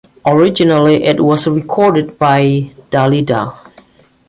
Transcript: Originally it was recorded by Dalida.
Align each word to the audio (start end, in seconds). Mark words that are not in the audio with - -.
Originally 0.25 1.03
it 1.03 1.23
was 1.23 1.45
recorded 1.47 2.17
by 2.17 2.71
Dalida. 2.89 3.53